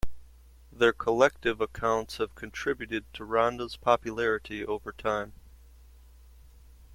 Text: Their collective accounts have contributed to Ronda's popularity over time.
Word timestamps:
Their 0.71 0.93
collective 0.93 1.61
accounts 1.61 2.17
have 2.17 2.33
contributed 2.33 3.05
to 3.13 3.23
Ronda's 3.23 3.75
popularity 3.77 4.65
over 4.65 4.91
time. 4.91 5.33